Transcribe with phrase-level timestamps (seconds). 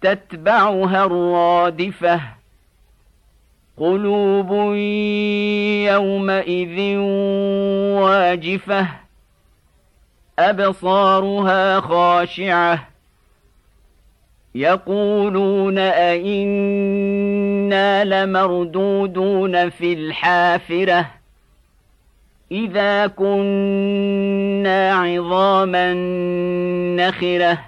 [0.00, 2.20] تتبعها الرادفة.
[3.76, 4.52] قلوب
[5.92, 6.96] يومئذ
[8.00, 8.86] واجفة.
[10.38, 12.88] أبصارها خاشعة.
[14.54, 17.24] يقولون أئنا
[18.04, 21.06] لمردودون في الحافرة.
[22.52, 25.94] إذا كنا عظاما
[26.96, 27.67] نخرة.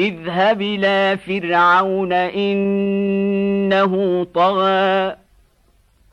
[0.00, 3.94] اذهب إلى فرعون إنه
[4.34, 5.16] طغى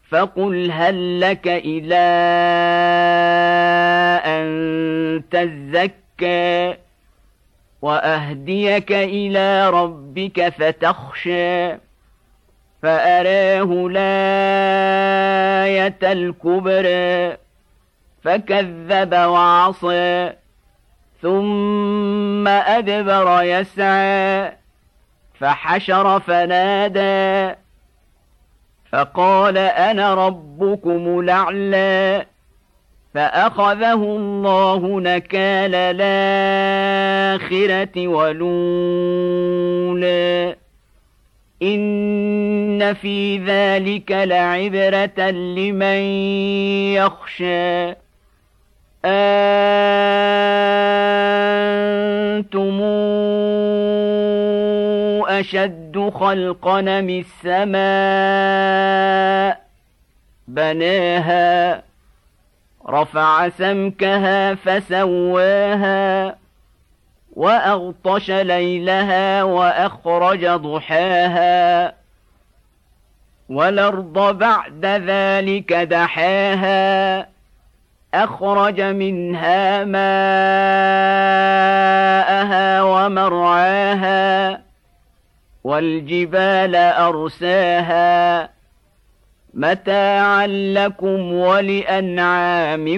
[0.09, 2.07] فقل هل لك إلى
[4.25, 4.47] أن
[5.31, 6.77] تزكى
[7.81, 11.69] وأهديك إلى ربك فتخشى
[12.83, 15.17] فأراه الآية
[16.03, 17.37] الكبرى
[18.23, 20.33] فكذب وعصى
[21.21, 24.51] ثم أدبر يسعى
[25.39, 27.55] فحشر فنادى
[28.91, 32.25] فقال أنا ربكم الأعلى
[33.13, 35.75] فأخذه الله نكال
[37.35, 39.37] الآخرة ولولا
[41.61, 46.01] إن في ذلك لعبرة لمن
[46.93, 47.95] يخشى.
[49.05, 50.56] أنتم
[55.39, 57.77] أشد خلقا من السماء
[60.47, 61.83] بناها
[62.89, 66.35] رفع سمكها فسواها
[67.35, 71.93] وأغطش ليلها وأخرج ضحاها.
[73.49, 77.27] والأرض بعد ذلك دحاها
[78.13, 80.07] أخرج منها ماءها
[82.83, 84.66] ومرعاها.
[85.67, 88.49] والجبال أرساها
[89.53, 92.89] متاعا لكم ولأنعامكم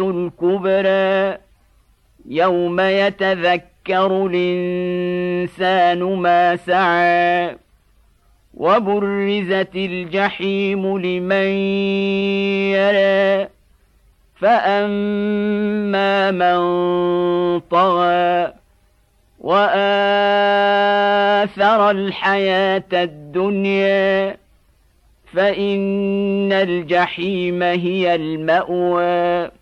[0.00, 1.38] الكبرى
[2.28, 7.56] يوم يتذكر الإنسان ما سعى
[8.54, 11.46] وبرزت الجحيم لمن
[12.76, 13.48] يرى
[14.40, 16.58] فأما من
[17.60, 18.52] طغى
[19.40, 19.70] وآثر
[21.90, 24.36] الحياة الدنيا
[25.32, 29.61] فإن الجحيم هي المأوى.